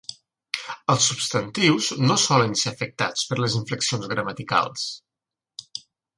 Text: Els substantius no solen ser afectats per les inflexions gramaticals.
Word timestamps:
Els 0.93 1.09
substantius 1.11 1.89
no 2.05 2.17
solen 2.23 2.57
ser 2.63 2.73
afectats 2.73 3.27
per 3.33 3.39
les 3.43 3.59
inflexions 3.61 4.09
gramaticals. 4.15 4.89